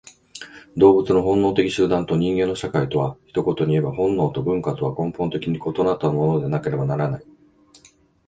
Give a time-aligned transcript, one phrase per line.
[0.77, 7.25] 動物の本能的集団と人間の社会とは、一言にいえば本能と文化とは根本的に異なったものでなければならない。